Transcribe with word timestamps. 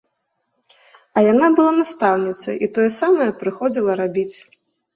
А 1.15 1.23
яна 1.33 1.47
была 1.59 1.75
настаўніцай 1.81 2.55
і 2.65 2.71
тое 2.77 2.89
самае 2.99 3.31
прыходзіла 3.45 4.01
рабіць. 4.05 4.37